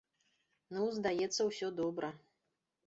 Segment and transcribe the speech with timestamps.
[0.77, 2.15] Ну, здаецца, усё добра.